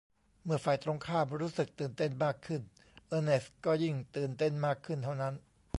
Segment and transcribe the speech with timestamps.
[0.43, 2.61] เมื่อฝ่ายตรงข้ามรู้สึกตื่นเต้นมากขึ้น
[3.07, 5.33] เออร์เนสต์ก็ยิ่งตื่นเต้นมากขึ้นเท่านั้น